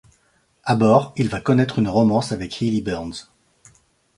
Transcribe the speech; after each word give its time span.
À 0.63 0.75
bord, 0.75 1.13
il 1.15 1.29
va 1.29 1.39
connaître 1.41 1.77
une 1.77 1.87
romance 1.87 2.31
avec 2.31 2.59
Hilly 2.59 2.81
Burns. 2.81 3.27